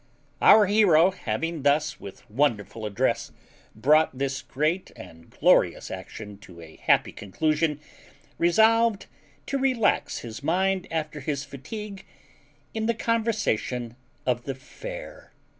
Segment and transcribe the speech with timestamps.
[0.41, 3.31] Our hero having thus, with wonderful address,
[3.75, 7.79] brought this great and glorious action to a happy conclusion,
[8.39, 9.05] resolved
[9.45, 12.03] to relax his mind after his fatigue,
[12.73, 13.95] in the conversation
[14.25, 15.33] of the fair.